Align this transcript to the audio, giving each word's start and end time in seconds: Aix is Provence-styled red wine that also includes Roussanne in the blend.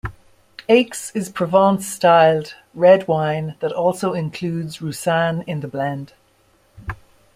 Aix 0.67 1.11
is 1.13 1.29
Provence-styled 1.29 2.55
red 2.73 3.07
wine 3.07 3.53
that 3.59 3.71
also 3.71 4.13
includes 4.13 4.81
Roussanne 4.81 5.43
in 5.45 5.59
the 5.59 5.67
blend. 5.67 6.13